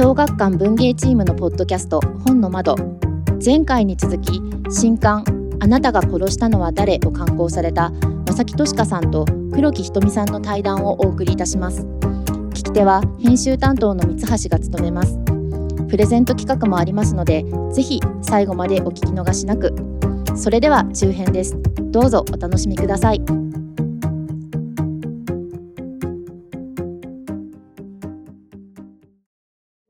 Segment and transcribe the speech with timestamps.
[0.00, 2.76] 小学館文芸チームのポッドキャスト本の窓。
[3.44, 4.40] 前回に続き
[4.70, 5.24] 新刊
[5.58, 7.00] あなたが殺したのは誰？
[7.04, 7.90] を刊行された
[8.28, 11.82] 正木俊香さんと黒木ひとみさんの対談をお送りいたします。
[11.82, 15.18] 聞き手は編集担当の三橋が務めます。
[15.88, 19.74] プレゼント企画もありますのでぜひ最後までお聞き逃しなく。
[20.36, 21.56] それでは中編です。
[21.90, 23.47] どうぞお楽しみください。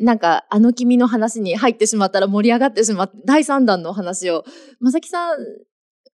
[0.08, 4.42] なんか、あの君の話に入ってしまったら盛り上がってしまって、第3弾の話を。
[4.80, 5.36] まさきさん、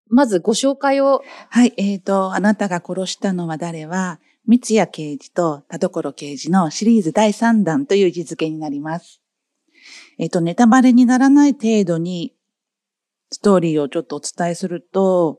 [0.09, 1.21] まずご紹介を。
[1.51, 9.21] はい、えっ、ー、と、あなたが殺したのは誰は、三谷刑事と田所刑事のシリーズ第3弾という位置づけになります。
[10.17, 12.33] えっ、ー、と、ネタバレにならない程度に、
[13.29, 15.37] ストーリーをちょっとお伝えすると、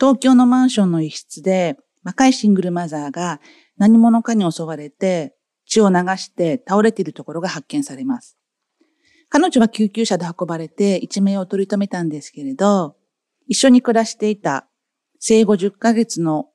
[0.00, 3.40] 東京のマンションの一室で、若いシングルマザーが
[3.76, 5.37] 何者かに襲われて、
[5.68, 8.36] 血を流して倒れているところが発見されます。
[9.28, 12.96] 彼女は救急車で運ばれて一命を取り留めたんですけれど、
[13.46, 14.66] 一緒に暮らしていた
[15.20, 16.46] 生後10ヶ月の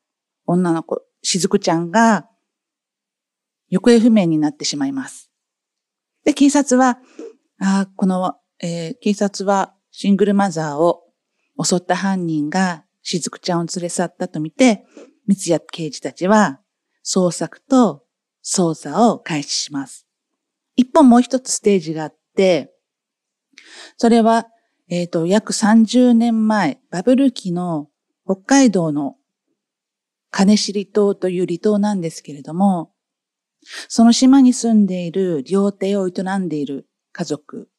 [0.45, 2.27] 女の子、しずくちゃんが
[3.69, 5.31] 行方不明になってしまいます。
[6.25, 6.99] で、警察は、
[7.59, 11.03] あこの、えー、警察はシングルマザーを
[11.63, 14.85] 襲った犯人がしずくちゃんを連れ去ったとみて、
[15.27, 16.59] 三谷刑事たちは
[17.05, 18.02] 捜索と
[18.43, 20.05] 操作を開始します。
[20.75, 22.71] 一本もう一つステージがあって、
[23.97, 24.47] それは、
[24.89, 27.87] えっ、ー、と、約30年前、バブル期の
[28.25, 29.15] 北海道の
[30.29, 32.91] 金尻島という離島なんですけれども、
[33.87, 37.69] その島に住んでいる料亭を営んでいる家族、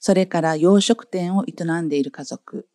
[0.00, 2.68] それから洋食店を営んでいる家族、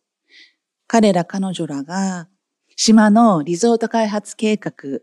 [0.86, 2.28] 彼ら彼女らが
[2.76, 5.00] 島のリゾート開発計画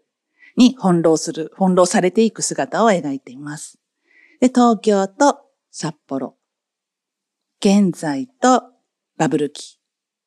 [0.60, 3.80] に翻弄する、翻弄されていく姿を描いています。
[4.42, 5.40] で、東京と
[5.72, 6.36] 札幌、
[7.62, 8.64] 現在と
[9.18, 9.80] バブル期。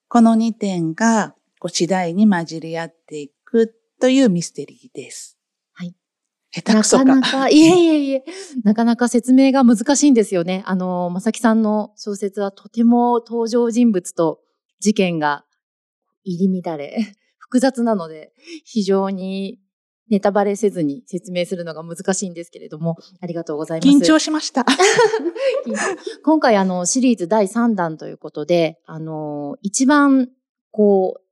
[0.09, 5.39] この2点がこう次第に混じり合っていくというミステリーです。
[5.75, 5.95] はい。
[6.51, 7.05] 下手くそか。
[7.05, 8.25] なかなか、 いえいえいえ、
[8.65, 10.63] なかなか説明が難しいんですよね。
[10.65, 14.41] あの、まさきさんの小説はとても登場人物と
[14.81, 15.45] 事件が
[16.25, 18.33] 入り乱れ、複雑なので、
[18.65, 19.59] 非常に
[20.13, 23.89] ネタバレせずに説明するのが難しいんですけれども、ありがとうございます。
[23.89, 24.67] 緊張しました。
[26.23, 30.29] 今回あのシリーズ第3弾ということで、あの、一番
[30.71, 31.23] こう、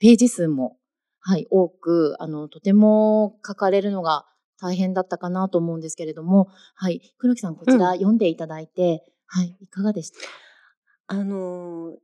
[0.00, 0.76] ページ数も、
[1.20, 4.26] はい、多く、あの、とても書かれるのが
[4.60, 10.12] 大変だったかなと思うんですけれども、はい、黒木さんこちら読んでいただいて、うん、はい、いかがでし
[11.08, 11.16] た？
[11.16, 11.96] あの、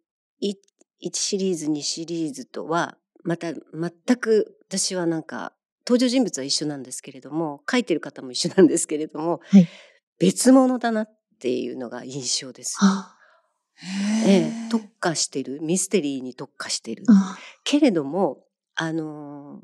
[0.42, 0.54] 1
[1.12, 5.52] シリーズ、2シリーズとは、また全く私はなんか
[5.86, 9.68] 登場人物は一緒なんですけれども書いてる方も一緒なんですけれども、はい、
[10.18, 11.10] 別物だなっ
[11.40, 12.78] ていうのが印象です。
[14.26, 17.04] ええ、特化してるミステリーに特化してる。
[17.64, 19.60] けれどもあの、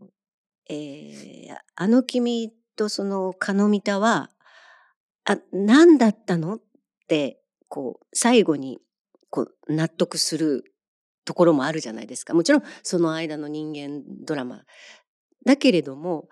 [0.69, 4.31] えー、あの君とそのカノミタは
[5.25, 6.60] あ何だったのっ
[7.09, 8.78] てこう最後に
[9.31, 10.65] こう納得する
[11.25, 12.33] ところもあるじゃないですか。
[12.33, 14.65] もちろんその間の人間ドラマ
[15.47, 16.29] だけれども、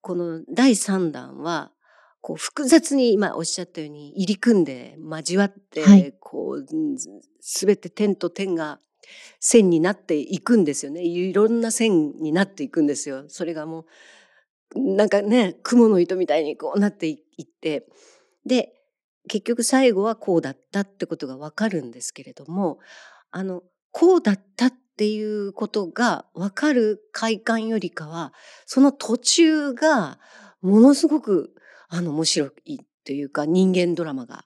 [0.00, 1.72] この第3弾は、
[2.20, 6.66] こう複雑に今おっしゃったように入り組んで交わって、はい、こう、
[7.40, 8.78] すべて点と点が
[9.40, 11.02] 線になっていくんですよね。
[11.02, 13.24] いろんな線になっていくんですよ。
[13.28, 13.86] それがも
[14.74, 17.86] う、なんかね、雲の糸みたいにこうなっていって、
[18.44, 18.74] で、
[19.28, 22.78] 結局最後はこうだったってことがわかるんですけれども、
[23.30, 23.62] あの、
[23.92, 28.32] こうだったっっていうことが分かる快感よりかは、
[28.66, 30.18] その途中が
[30.60, 31.54] ものすごく
[31.88, 34.44] あの面白いというか人間ドラマが。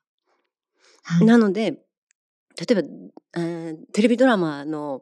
[1.04, 2.82] はい、なので、例えば、
[3.38, 5.00] えー、テレビドラマの、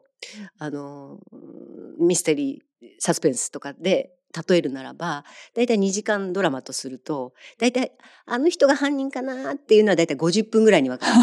[0.57, 1.19] あの、
[1.99, 4.13] ミステリー、サスペンスとかで
[4.47, 7.91] 例えるならば、だいたい2時間ドラマとすると、だいたい
[8.25, 11.19] あの人が犯人かなっていうのはだいたい50分ぐらいに分かるん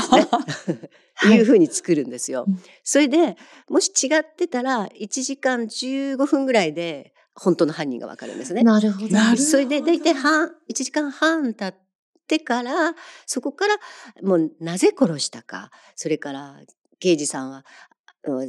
[0.46, 0.90] ですね。
[1.34, 2.46] いうふうに作るんですよ。
[2.84, 3.36] それで、
[3.68, 8.62] もし違ってたら、1時間15分ぐらいで、本当の犯人がわかるんですね。
[8.62, 9.36] なるほど。
[9.36, 11.80] それで大体半、1時間半経っ
[12.26, 12.94] てから、
[13.26, 13.76] そこから
[14.22, 16.60] もうなぜ殺したか、それから
[17.00, 17.64] 刑事さんはうん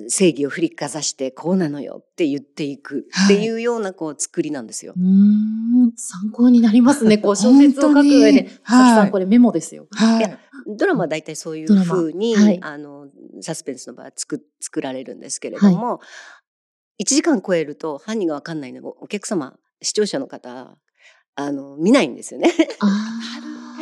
[0.10, 4.94] 正義を振りかざしてこうなのよって言っていくっていうようなこう作りなんですよ。
[4.98, 7.18] うーん、参考になりますね。
[7.18, 8.50] こう小説を書く上で。
[8.64, 9.88] はいん、これメモですよ。
[9.92, 10.40] はいや
[10.78, 13.08] ドラマは大体そういうドラマふうに、はいあの、
[13.42, 16.00] サスペンスの場合は作作られるんですけれども、
[17.02, 20.78] 1時間超えると犯人がわかんないのおお客様、視聴者の方、
[21.36, 22.52] あの、見ないんですよね。
[22.80, 23.20] あ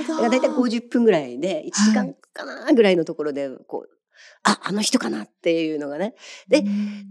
[0.08, 3.97] だから大体50分ぐらいで、1時間かなぐらいのところで、こう、
[4.44, 6.16] あ、あの人かなっていうのがね。
[6.48, 6.64] で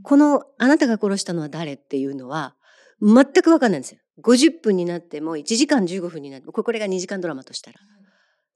[0.03, 2.57] この、あなたが殺したのは誰っていうのは、
[3.03, 4.01] 全くわかんないんですよ。
[4.23, 7.81] 50分になっても、1時間15分になっても、これが2時間ドラマとしたら。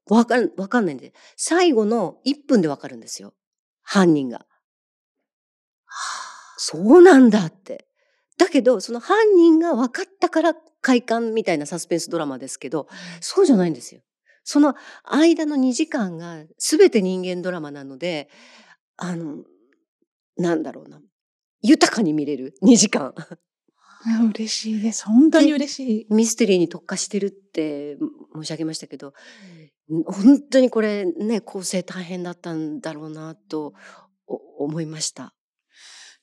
[0.09, 3.33] わかん、わかんないんで、最後の1分でわかるんですよ。
[3.83, 4.45] 犯人が。
[6.57, 7.87] そうなんだって。
[8.37, 12.87] だけど、その犯人が分かったから快感みたいなサスペンスドラマですけど、
[13.19, 14.01] そうじゃないんですよ。
[14.43, 18.29] その間の2時間が全て人間ドラマなので、
[18.97, 19.43] あの、
[20.37, 21.01] なんだろうな。
[21.61, 23.13] 豊かに見れる2時間。
[24.03, 25.05] あ嬉しいです。
[25.05, 26.07] 本当に嬉しい。
[26.09, 27.97] ミステリーに特化してるって
[28.33, 29.13] 申し上げましたけど、
[30.05, 33.73] 本当にこれね、構成大変だったんだろうなと
[34.27, 35.35] お思いました。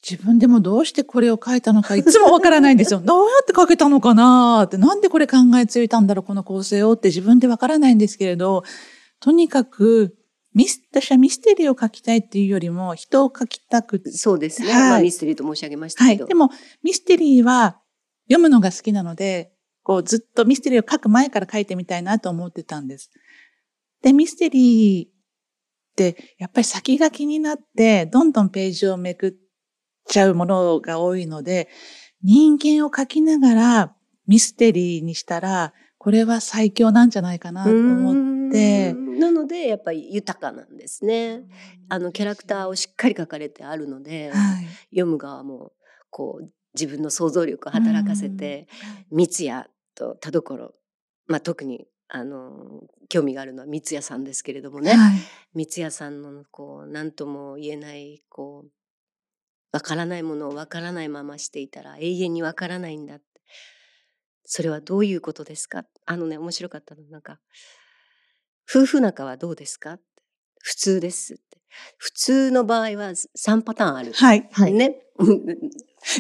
[0.03, 3.01] 自分でもどうしてこれを書いたのかいつもわからないんですよ。
[3.05, 8.63] どうやって書けたのかなって、なんでこれ考えついたんだろう、この構成をって自分でわからないんですけれど、
[9.21, 10.17] とにかく、
[10.55, 14.73] ミス、私はミステリーを書きたいっていうよりも、人を書きたくて、そうですね。
[14.73, 16.17] はいまあミステリーと申し上げましたはい。
[16.17, 16.27] けど。
[16.27, 16.51] でも、
[16.83, 17.81] ミステリーは
[18.29, 19.53] 読むのが好きなので、
[19.83, 23.11] こうずっとミステリーを書く前から書いてみたいなと思ってたんです。
[24.03, 25.11] で、ミステリーっ
[25.97, 29.33] て、やっぱり先が気になって、どんどんページをめくっ
[30.09, 31.69] ちゃうものが多いので、
[32.23, 33.95] 人間を書きながら
[34.27, 41.43] ミステリーにしたら、これは最強なんじゃないかなと思ってなので、やっぱり豊かなんですね。
[41.89, 44.67] あの、キャラクターをしっかり書かれてあるので、はい。
[44.91, 45.73] 読む側も、
[46.11, 48.69] こう、自分の想像力を働かせて、
[49.11, 49.65] 三谷
[49.95, 50.75] と田所、
[51.27, 55.19] まあ、特に、あの、興味があるのは三谷さんですけれどもね、はい。
[55.55, 58.71] 三谷さんの、こう、何とも言えない、こう、
[59.73, 63.25] わからないものをわからないまましていたら永遠にわからないんだって。
[64.45, 65.85] それはどういうことですか？
[66.07, 67.03] あのね、面白かったの。
[67.11, 67.39] なんか、
[68.71, 70.05] 夫婦仲はどうですかって
[70.61, 71.59] 普通ですって。
[71.99, 74.13] 普通の場合は3パターンある。
[74.15, 74.49] はい。
[74.53, 74.73] はい。
[74.73, 74.97] ね。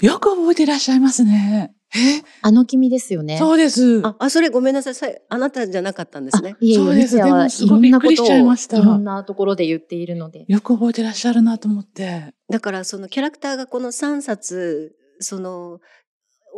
[0.02, 1.72] よく覚えていらっしゃいますね。
[1.94, 3.38] え、あの君ですよね。
[3.38, 4.02] そうです。
[4.05, 5.23] あ、あ、それごめんなさい。
[5.29, 6.56] あなたじゃなかったんですねあ。
[6.61, 10.44] いえいえ、そうですでもすごいんなこといましたいろんなところで言っているので。
[10.49, 12.35] よく覚えてらっしゃるなと思って。
[12.50, 15.81] だからそのキャラクターがこの3冊、その、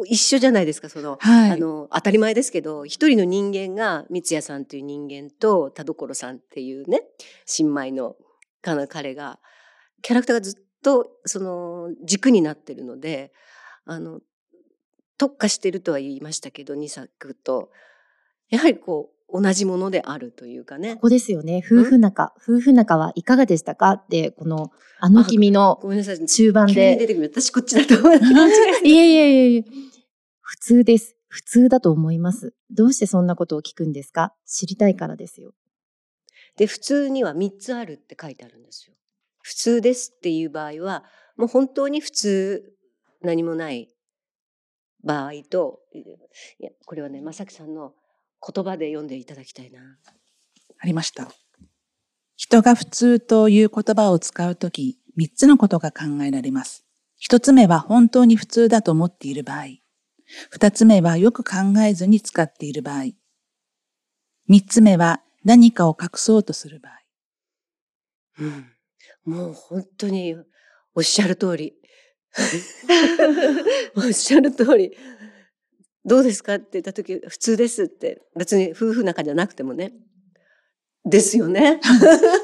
[0.06, 1.50] 一緒じゃないですか、その、はい。
[1.50, 7.03] あの、当たり前ですけど、一人の人間が、三谷さんという人間と、田所さんっていうね、
[7.44, 8.17] 新米の
[8.62, 9.38] 彼が、
[10.03, 13.33] キャラクターがずっと、その、軸になってるので、
[13.85, 14.21] あの、
[15.20, 17.69] 特化してるとは言いましたけど、2作と、
[18.49, 21.02] やはりこう、同じものであるというかねこ。
[21.02, 21.62] こですよね。
[21.64, 22.32] 夫婦仲。
[22.43, 23.90] 夫婦仲はいかがでしたか？
[23.90, 25.78] って、この、あの君の。
[26.26, 26.96] 中盤で。
[26.96, 27.28] 出てくる。
[27.31, 28.16] 私こっちだと思う。
[28.16, 29.64] いえいえいえいえ。
[30.40, 31.16] 普通です。
[31.28, 32.54] 普通だと思います。
[32.71, 34.33] どうしてそんなことを聞くんですか？
[34.47, 35.52] 知りたいからですよ。
[36.56, 38.95] で、普通には3つあるって書いてあるんですよ。
[39.42, 41.04] 普通ですっていう場合は、
[41.37, 42.73] もう本当に普通、
[43.23, 43.90] 何もない
[45.04, 47.95] 場合と、いや、これはね、正木さんの
[48.47, 49.80] 言葉で読んでいただきたいな。
[50.78, 51.30] ありました。
[52.37, 56.85] 人が普通という言葉を使うとき、三つのことが考えられます。
[57.16, 59.64] 一つ目は本当に普通だと思っている場合。
[60.49, 63.12] 二つ目はよく考えずに使っている場合。
[64.49, 66.92] 三つ目は何かを隠そうとする場合。
[68.38, 68.73] うん。
[69.25, 70.35] もう本当に
[70.95, 71.75] おっしゃる通り。
[73.96, 74.96] おっしゃる通り。
[76.04, 78.22] どうですかって言った時、普通ですって。
[78.37, 79.92] 別に夫婦仲じゃなくてもね。
[81.04, 81.80] ですよね。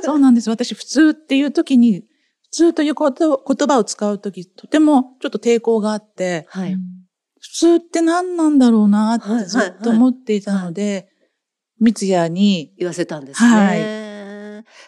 [0.02, 0.50] そうなんです。
[0.50, 2.02] 私、普通っていうときに、
[2.42, 6.76] 普通という言葉を使うとき、とてもちょっと抵抗があって、はい。
[7.40, 11.08] 普通って何なんだろうなはいってずっと思っていたので、
[11.80, 13.48] 三谷に、言わせたんですね。
[13.48, 14.05] はい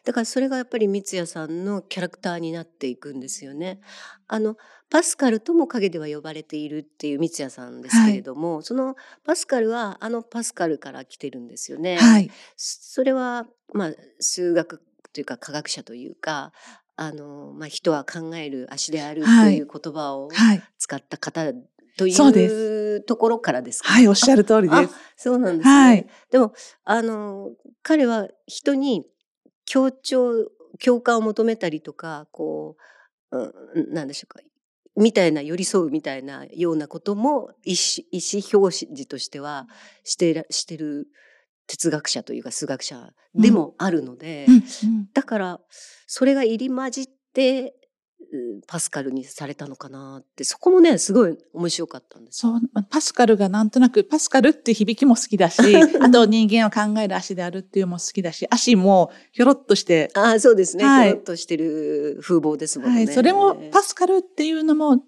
[0.05, 3.81] だからそれがやっぱり三谷さんのキャラクターになっていくんですよね。
[4.27, 4.57] あの、
[4.91, 11.97] パスカルとも陰では呼ばれているっていう三谷さんですけれども、そのパスカルはあのパスカルから来てるんですよね。
[11.97, 16.53] はい、それは、まあ、数学というか科学者というか、
[16.97, 21.53] あの、まあ、人は考える足であるとはいいう言葉をはい、使った方
[21.97, 24.95] といそうところからですかはい、おっしゃる通りであす。
[25.17, 25.75] そうなんですね。
[25.75, 26.53] はいでも、
[26.85, 27.51] あの、
[27.83, 29.05] 彼は人に
[29.69, 30.51] 協調、
[30.83, 32.77] 共感を求めたりとか、こ
[33.31, 34.41] う、うん、なんでしょうか。
[34.97, 39.69] みたいな寄り添うみたいなようなことも意思意思表示としては
[40.03, 41.07] してらしてる
[41.69, 44.63] 哲学者というか数学者でもあるので、うんうん
[45.15, 45.61] だから
[46.09, 47.78] それが入り混じってうん
[48.67, 52.41] パスカルにされたのかなってそこもねすごい面白かったんです。
[52.41, 55.61] そう、パスカルがなんとなく、パスカルって響きも好きだし、
[56.01, 60.85] あと人間を考える足であるっていうのも好きだし、足もひょろっとして、ああそうですね。
[60.85, 62.97] はいひょろっとしてる風貌ですもんね。
[62.97, 65.03] はい、それもパスカルっていうのも、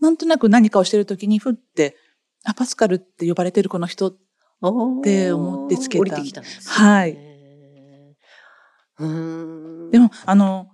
[0.00, 1.96] なんとなく何かをしてるときに、ふって、
[2.44, 4.16] あ、パスカルって呼ばれてるこの人、っ
[5.02, 6.62] て思ってつけた降りてきたんです、ね。
[6.66, 7.12] はい。
[8.98, 9.90] うーん。
[9.90, 10.70] でも、あの、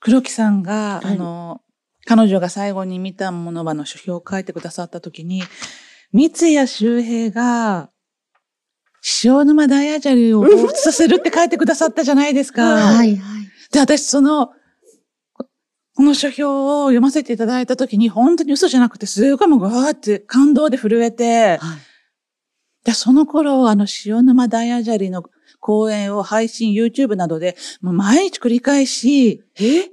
[0.00, 1.60] 黒木さんが、はいあの、
[2.06, 5.42] 彼女が最後に見たもの場の書評を書いてくださったときに、
[6.12, 7.90] 三谷周平が、
[9.24, 12.62] 塩沼ダイアジャリーを彷彿させるって書いてくださったじゃないですか。
[12.62, 13.48] はいはい。
[13.72, 14.48] で、私その、
[15.32, 15.46] こ
[15.94, 21.90] この書評を読ませていただいたときに、本当に嘘じゃなくて、すごいもうわーって感動で震えて、はい
[22.84, 25.22] で、その頃、あの、塩沼ダイアジャリーの
[25.58, 29.90] 講演を配信 YouTube などで、もう毎日繰り返し、え？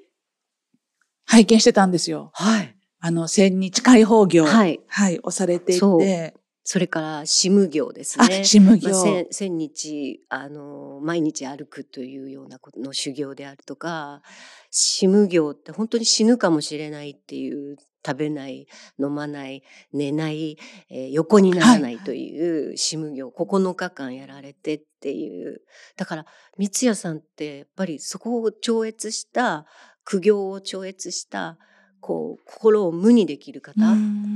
[1.26, 2.32] 拝見してたんですよ。
[2.34, 2.76] はい。
[3.00, 4.46] あの、千日開放業。
[4.46, 4.80] はい。
[4.88, 6.34] はい、をされていて。
[6.70, 8.44] それから、シム業ですあ、ね。
[8.44, 8.90] シム業。
[8.90, 14.22] まあ、千千日、あの、毎日歩くというようなことの修行であるとか、
[14.70, 20.58] 死無行って本当に死ぬかもしれないっていう、食べない、飲まない、寝ない、
[20.90, 25.62] えー横にならないという死無行、9日間やられてっていう。
[25.98, 26.26] だから、
[26.58, 29.66] 三谷さんって、やっぱりそこを超越した、
[30.06, 31.58] 苦行を超越した、
[32.00, 33.80] こう、心を無にできる方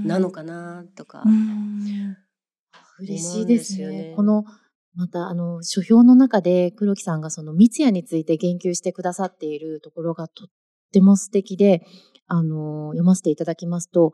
[0.06, 1.24] なのかなとか。
[1.26, 2.18] うん
[3.00, 4.44] 嬉しいですすよねこの、
[4.94, 10.48] また、あの、書評の中で黒木さんがその三ツ矢について言及してくださっているところがとっ
[10.92, 11.86] ても素敵で、
[12.34, 14.14] あの、読ませていただきますと、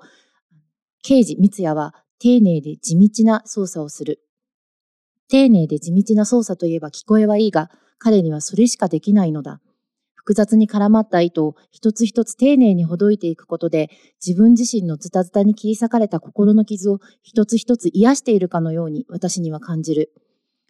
[1.04, 4.22] 刑事三ツ矢は丁寧で地道な捜査をする。
[5.30, 7.70] 丁寧で地道な捜査といえば聞こえはいいが、
[8.00, 9.62] 彼にはそれしかできないのだ。
[10.16, 13.92] 複雑に絡まった糸を一つ一つ丁寧にほどいていくことで、
[14.26, 20.12] 自分自身のズタズタに切り裂かれた心の傷を一つ一つ癒しているかのように私には感じる。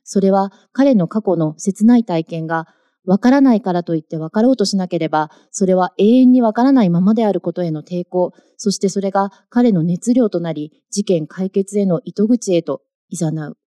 [0.04, 2.68] それは彼の過去の切ない体験が
[3.08, 13.58] わからないからといって分かろうとしなければ、それは永遠にわからないままであることへの抵抗、そしてそれが彼の熱量となり、事件解決への糸口へと誘う。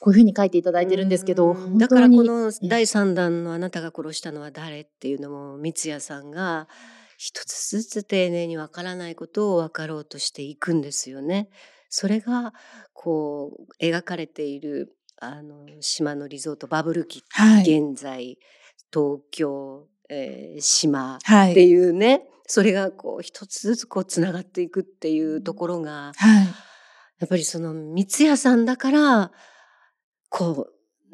[0.00, 6.68] こういうふうに書いていただいてるんですけど、だからこの第3弾の「あなたが殺したのは誰?」っていうのも三谷さんが
[7.16, 11.48] 一つずつ丁寧にわからないことを分かろうとしていくんですよね。
[11.88, 12.52] それが
[12.92, 17.62] こう描かれているあの島のリゾートバブル期、はい。
[17.62, 18.38] 現在
[18.92, 21.52] 東京、えー島はい。
[21.52, 26.46] っていうね、それがこう一つずつこうつながっていくっていうところがはい。
[27.18, 29.32] やっぱりその三谷さんだから
[30.28, 30.68] こ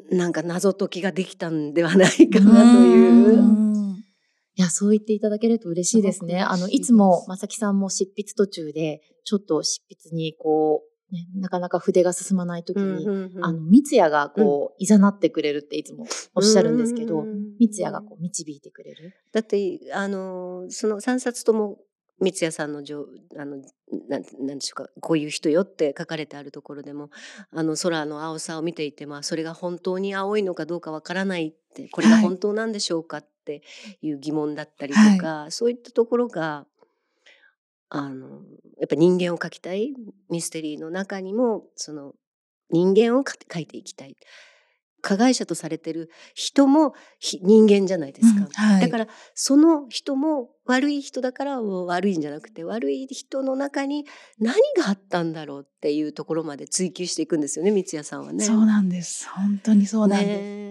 [0.09, 3.41] うなんか謎解きができたんではない かなという。
[3.41, 3.75] ん
[4.57, 6.39] いや、そう言っていただけると嬉しいですね。
[6.39, 13.07] すあの、いつも、まさきさんも執筆途中で、ちょっと執筆にこう、ね、なかなか筆が進まないときに、
[13.41, 16.05] あの、三ツ矢がこう、いざなってくれるっていつも
[16.35, 17.25] おっしゃるんですけど、
[17.59, 19.15] 三ツ矢がこう、導いてくれる。
[19.31, 21.77] だってあのその3冊とも
[22.19, 23.07] 三谷さんのじょ
[23.37, 23.57] あの
[24.07, 27.09] なんなんでしょうかこういう人よって書かれてあるところでも
[27.51, 33.61] あの空の青さを見ていてまあそれが本当に青いのかどうかわからないってこれが本当なんでしょうかって
[34.01, 36.65] いう疑問だったりとか、そういったところが
[37.89, 38.41] あの
[38.79, 39.93] やっぱ人間を描きたい
[40.29, 42.13] ミステリーの中にもその
[42.69, 44.15] 人間を描描いていきたい
[45.05, 48.41] 加害者とされてる人もひ人間じゃないですか。
[48.41, 54.05] うんはいだからその人も悪い人だから悪いんじゃなくて悪い人の中に
[54.39, 58.43] 何があったんだろうっていうところまで追求していくんですよね三谷さんはね。
[58.43, 59.29] そうなんです。
[59.29, 60.41] 本当にそうなんです。
[60.41, 60.64] ね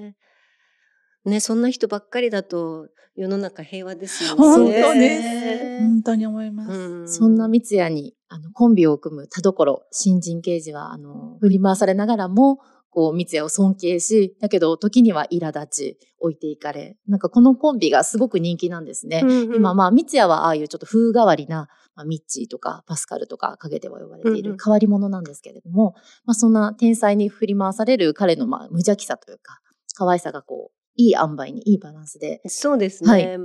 [1.25, 4.37] ねそんな人ばっかりだと世の中平和ですよね。
[4.37, 5.81] 本当ですです。
[5.81, 6.73] 本当に思います。
[6.73, 12.59] うんそんな三ツ矢に、あの、コンビを組む田所、新人刑事は、あの、振り回されながらも、
[12.91, 19.21] こう、三ツ矢を尊敬し、だけど、時には苛立ち、置いていかれ、なんかこのコンビがすごく人気なんですね。
[19.23, 29.61] うんうん今、まあ、三ツ矢はああいうちょっと風変わりな、まあ、ミッチーとかパスカルとか陰では呼ばれていうんうんる変わり者なんですけれども、まあ、そんな天才に振り回される彼の、まあ、無邪気さというか、
[29.95, 33.11] 可愛さがこう、いい塩梅に、いいバランスで、そうですね。
[33.11, 33.39] はい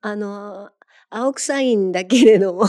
[0.00, 0.70] あの
[1.10, 2.66] 青臭いんだけれども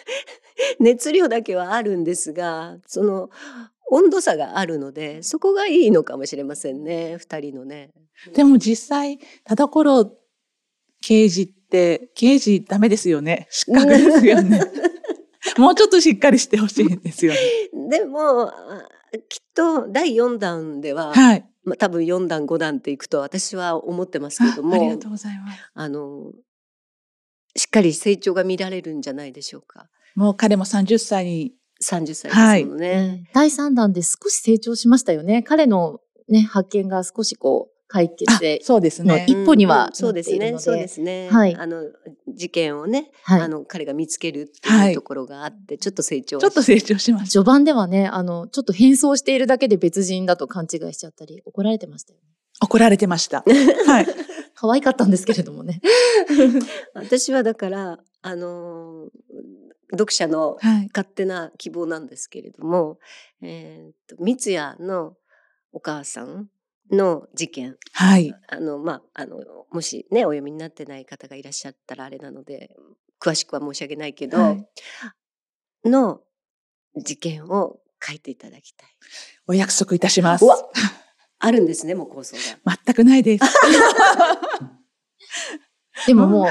[0.80, 3.28] 熱量だけはあるんですが、その
[3.90, 7.90] 温度差があるので、そこがいいのかもしれませんね、二人のね。
[8.34, 10.10] でも実際、田所
[11.02, 13.46] 刑事って、刑事ダメですよね。
[13.50, 14.60] 失格ですよね。
[15.58, 17.38] もうちょっとしっかりしてほしいんですよね。
[17.90, 18.82] でも、あ
[19.28, 21.46] きっと第4弾では、はい。
[21.64, 25.70] まあ、多分4弾5弾っていくと私は思ってますけれどもあありがとうございます。
[25.74, 26.32] あの
[27.56, 31.52] しっかり成長が見られるんじゃないでしょうかもう彼も30歳に、
[31.82, 33.30] 30歳はいですもんね。
[33.32, 35.42] 第3弾で少し成長しましたよね。
[35.42, 39.26] 彼のね、発見が少しこう、解決そうですね。
[39.28, 40.58] 一歩にはうんそうですね。
[40.58, 41.28] そうですね。
[41.30, 41.82] はいあの
[42.28, 47.30] 事件をね、はいあの彼が見つけるってはいいうところがあって、ちょっと成長はちょっと成長しました。
[47.30, 52.24] 序盤ではね、あの、ちょっと変装しているだけで別人だと勘違いしちゃったり、怒られてましたよね。
[52.60, 53.44] 怒られてました。
[53.86, 54.06] はい。
[54.54, 55.80] 可愛かったんですけれどもね。
[56.94, 59.08] 私はだからあの
[59.90, 60.88] 読者のはい。
[60.94, 62.98] 勝手な希望なんですけれども、
[63.42, 65.16] えー、と三ツ矢の
[65.72, 66.48] お母さん
[66.90, 68.34] の事件はい。
[68.48, 69.38] あの、まあ、あの
[69.70, 72.74] もしねお読みになってない方がいらっしゃったらあれなので
[73.20, 74.68] 詳しくは申し上げないけど、はい
[75.84, 76.20] の
[76.96, 78.88] 事件を書いていただきたい。
[79.46, 80.44] お約束いたします
[81.38, 82.78] あるんですねもう構想が。
[82.84, 83.44] 全くないです。
[86.06, 86.46] でももう、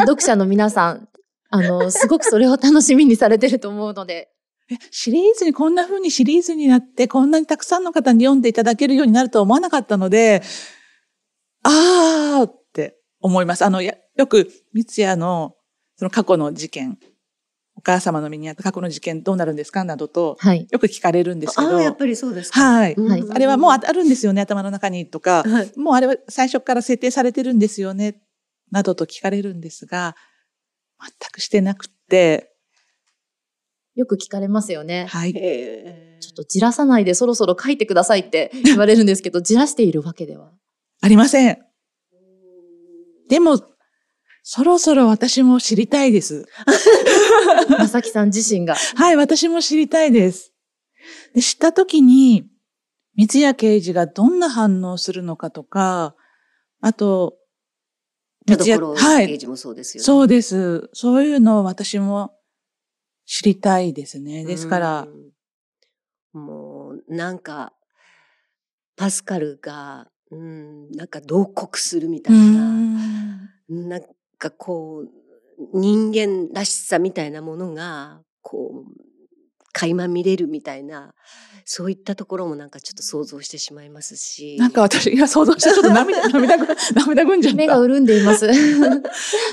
[0.00, 1.08] 読者の皆さん、
[1.50, 4.31] あの、すごくそれを楽しみにされてると思うので、え
[4.90, 10.42] シリーズにこんな風にシリーズになって、こんなにたくさんの方に読んでいただけるようになるとは思わなかったので、
[11.62, 13.64] あーって思います。
[13.64, 15.56] あの、やよく、三ツ矢の、
[15.96, 16.98] その過去の事件、
[17.74, 20.66] お母様の身にあった過去の事件どうなるんですかなどと、はい。
[20.70, 22.60] よく聞かれるんですけど、ああやっぱりそうですか。
[22.60, 22.94] はい。
[22.94, 28.20] うんはいあれはもうああるんですよね、頭の中にとか、はいもうあれは最初から設定されてるんですよね、
[28.70, 30.16] などと聞かれるんですが、
[31.00, 32.51] 全くしてなくって、
[33.94, 35.06] よく聞かれますよね。
[35.10, 35.32] はい。
[35.32, 40.52] ちょっとじらさないでそろそろ書いてくださいって言われるんですけど、 じらしているわけでは。
[41.00, 41.58] ありません。
[43.28, 43.60] でも、
[44.44, 46.46] そろそろ私も知りたいです。
[47.70, 48.74] まさきさん自身が。
[48.74, 50.52] はい、私も知りたいです。
[51.34, 52.46] で、知ったときに、
[53.16, 56.16] 三ツ矢刑事がどんな反応するのかとか、
[56.80, 57.36] あと、
[58.46, 60.04] 田三ツ矢所はい、刑事もそうですよね。
[60.04, 60.90] そうです。
[60.92, 62.32] そういうのを私も
[63.34, 64.44] 知りたいですね。
[64.44, 65.32] ですから、うん
[66.34, 67.74] もうなんか
[68.96, 74.02] パスカルが、うん、なんか同国するみたういーな、んなん
[74.38, 75.08] かこう
[75.78, 78.92] 人間らしさみたいなものがこう
[79.74, 81.14] 垣間見れるみたいな
[81.66, 87.56] そういったところもなんかちょっと想像してしまいますしなんか私が想像したらちょっと涙、 涙ぐ、涙ぐんじゃった。
[87.58, 88.46] 目が潤んでいます。
[88.48, 88.50] う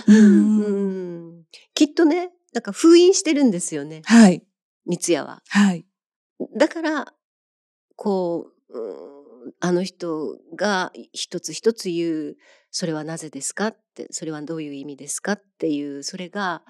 [0.07, 4.43] うんんきっとねなんか封印してるんですよねはい、
[4.85, 5.41] 三ツ矢は。
[5.49, 5.85] はい。
[6.57, 7.13] だから
[7.95, 9.15] こうう
[9.47, 12.37] んあの人が一つ一つ言う
[12.71, 16.63] 「それはなぜですか?」って「それはどういう意味ですか?」っていうそれが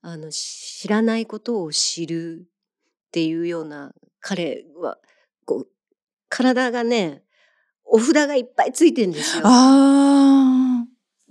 [0.00, 4.98] あの知らないことを知るっていうような彼は
[5.44, 5.68] こう
[6.28, 7.24] 体がね
[7.84, 9.42] お札がいっぱいついてんですよ。
[9.44, 10.51] あ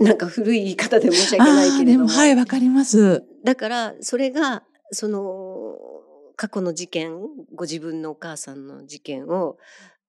[0.01, 1.43] なんか古い言い方で申しあ。
[1.43, 2.07] 訳ないけれども。
[2.07, 3.23] でも、はい、わかります。
[3.43, 5.77] だからそれがその
[6.35, 7.19] 過去の事件
[7.53, 9.57] ご自分のお母さんの事件を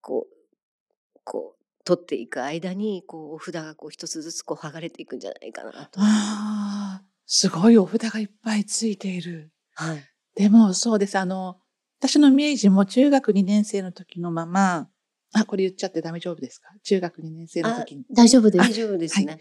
[0.00, 6.00] こうこう取っていく間にこうお札がこう一つずつこう剥がれていくんじゃないかなと。
[6.00, 9.50] ああ、すごいお札がいっぱいついている。
[9.74, 10.04] はい、
[10.36, 11.18] でも、そうです。
[11.18, 11.56] あの、
[11.98, 14.88] 私の明治も中学2年生の時のまま、
[15.34, 16.68] あ、これ言っちゃって大丈夫ですか？
[16.82, 18.04] 中学2年生の時に。
[18.10, 18.68] 大丈夫です。
[18.68, 19.40] 大丈夫ですね。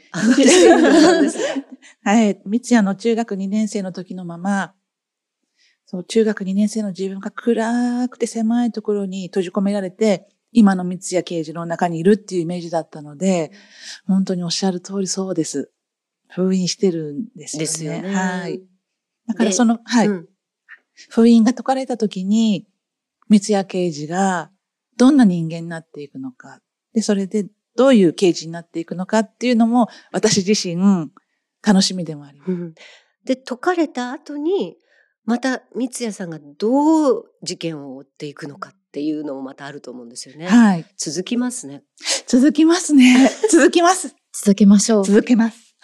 [2.03, 2.41] はい。
[2.45, 4.73] 三ツ矢の中学2年生の時のまま、
[5.85, 13.51] そう、中学2年生の自分が暗くて狭いところに閉じ込められて、今の三ツ矢刑事の中にいるっていうイメージだったので、
[14.05, 15.71] 本当におっしゃる通りそうです。
[16.29, 17.65] 封印してるんですよね。
[17.65, 18.13] ですよね。
[18.15, 18.61] はい。
[19.27, 20.07] だからその、はい。
[20.07, 20.27] うん
[21.09, 22.67] 封印が解かれた時に、
[23.27, 24.51] 三ツ矢刑事が
[25.01, 26.59] どんな人間になっていくのか。
[26.93, 31.09] で、それでどういう刑事になっていくのかっていうのも、私自身、
[31.65, 32.51] 楽しみでもあります。
[32.51, 32.73] うん
[33.23, 34.77] で解かれた後に
[35.25, 40.47] また三ツ矢さんがどう事件を追っていくのかっていうのもまたあると思うんですよね。
[40.47, 40.85] はい。
[40.97, 41.83] 続きますね。
[42.25, 43.29] 続きますね。
[43.51, 44.15] 続きます。
[44.33, 45.05] 続けましょう。
[45.05, 45.75] 続けます。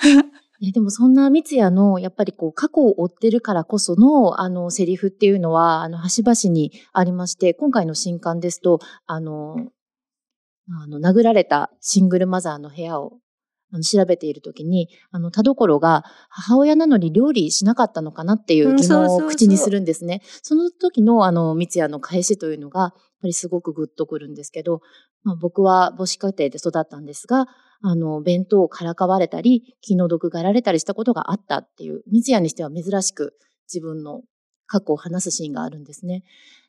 [0.62, 9.56] えでもそんな三ツ矢の、やっぱりこう、過去を追ってるからこその、あの、セリフっていうのは、あの、端々にありまして、今回の新刊ですと、あの、
[10.70, 13.20] あの、殴られたシングルマザーの部屋を、
[13.70, 20.22] あの調べているときに、あの、田所が母親なのに料理しなかったのかなっていう疑問を口にするんですね。
[20.42, 24.82] その時のあの、三ツ矢の返しというのが、ぱりすごくグッとくるんですけど、
[25.24, 27.48] まあ、僕は母子家庭で育ったんですが、
[27.82, 33.38] あの、弁当をからかわれたり、気の毒がられたりしたことがあったっていう、三ツ矢にしては珍しく
[33.72, 34.24] 自分の
[34.66, 36.24] 過去を話すシーンがあるんですね。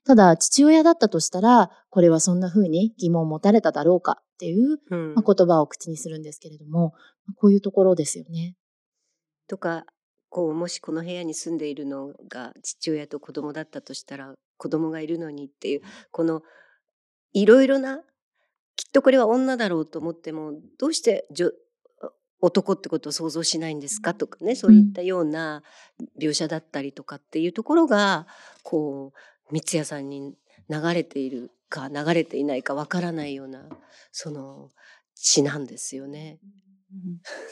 [0.05, 6.93] ただ、父親だったとしたら、これはそんな風に疑問を持たれただろうかっていう、うん、まあ、言葉を口にするんですけれども、
[7.37, 8.55] こういうところですよね。
[9.49, 9.85] とか、
[10.31, 16.43] こう、もしこの部屋に住んでいるのが父親と子供だったとしたら、子供がいるのにっていう、この、
[17.33, 18.03] いろいろな、
[18.77, 21.27] きっとこれは女だろうと思っても、どうして
[22.41, 24.15] 男ってことを想像しないんですか？
[24.15, 25.63] とかね、そういったような
[26.21, 28.27] 描写だったりとかっていうところが、
[28.63, 29.13] こ
[29.51, 30.37] う、三ツ矢さんに
[30.69, 33.69] 流れているか流れていないかわからないような、
[34.13, 34.71] その
[35.15, 36.39] 詩なんですよね。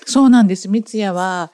[0.07, 0.69] そうなんです。
[0.69, 1.53] 三ツ矢は、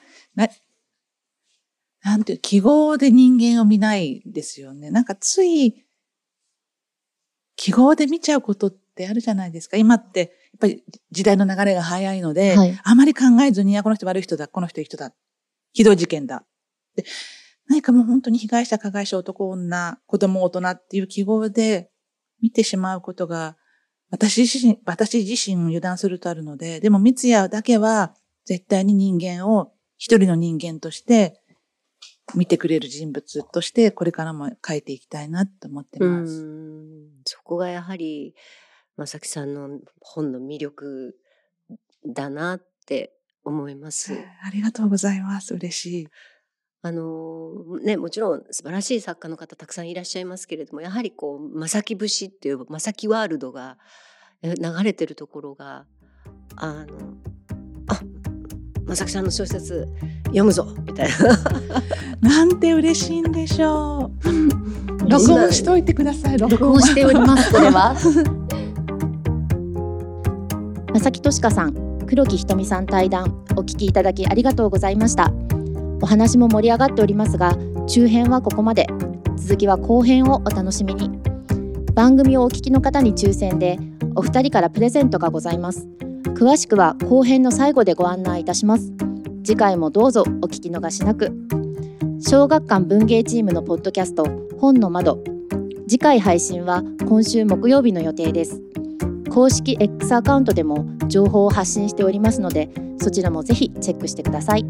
[2.03, 4.91] な、なんていう、記号で人間を見ないですよね。
[4.91, 5.85] なんかつい、
[7.55, 9.77] 記号で見ちゃうことってあるじゃないですか。
[9.77, 15.13] 今って、やっぱり時代の流れが早いので、はい、あまり考えずに、この人悪い人だ、この人いい人だ、
[15.71, 16.45] ひどい事件だ。
[16.95, 17.05] で
[17.67, 21.89] 何かもう本当に被害者、加害者、男、女、子供、大人っていう記号で
[22.41, 23.57] 見てしまうことが、
[24.09, 28.13] 私自身、私自身を油断するとあるので、でも三ツ矢だけは
[28.45, 31.41] 絶対に人間を一人の人間として
[32.35, 36.45] 見てくれる人物としてこれからも書いていきたいなと思ってます。
[37.25, 38.35] そこがやはり、
[38.97, 41.15] まさきさんの本の魅力
[42.05, 44.13] だなって思います。
[44.13, 45.53] ありがとうございます。
[45.53, 46.07] 嬉しい。
[46.85, 53.77] あのね、もちろん素晴らしい作家の方たくさんいらっしゃいますけれどもやはりこう正木節っていう正木ワールドが
[54.43, 55.85] 流れてるところが
[56.57, 57.13] あの
[57.87, 58.01] あ
[58.95, 59.87] 正木さんの小説
[60.25, 61.09] 読むぞみたい
[62.21, 62.29] な。
[62.29, 65.09] なんて嬉しいんでしょう。
[65.09, 66.37] 録音しといてください。
[66.37, 67.51] 録音しております。
[67.51, 67.95] これは。
[70.93, 75.33] 正木俊香さん、黒木ひとみさん対談お聞きいただきありがとうございました。
[76.03, 77.55] お話も盛り上がっておりますが
[77.87, 78.87] 中編はここまで
[79.37, 81.09] 続きは後編をお楽しみに
[81.93, 83.79] 番組をお聞きの方に抽選で
[84.13, 85.87] お二人からプレゼントがございます
[86.31, 88.91] 詳しくは後編の最後でご案内いたします。
[89.43, 91.31] 次回もどうぞお聞き逃しなく。
[92.19, 94.25] 小学館文芸チームのポッドキャスト
[94.59, 95.23] 本の窓。
[95.87, 98.61] 次回配信は今週木曜日の予定です。
[99.29, 104.65] 公式 X アカウントでも情報を発信しておりますのでそちらもぜひチェックしてください。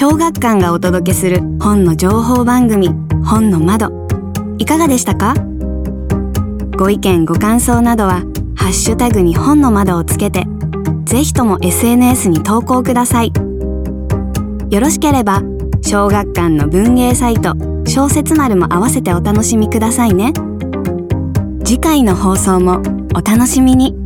[0.00, 2.90] 小学館がお届けする本の情報番組
[3.24, 4.06] 本の窓。
[4.56, 5.34] いかがでしたか？
[6.76, 8.22] ご意見ご感想などは
[8.54, 10.46] ハッシュタグに本の窓をつけて
[11.04, 13.32] ぜひとも SNS に投稿ください。
[14.70, 15.42] よろしければ
[15.82, 20.32] 小学館の文芸サイト小説丸も合わせてお楽しみくださいね。
[21.64, 22.82] 次回の放送も
[23.16, 23.97] お楽しみに。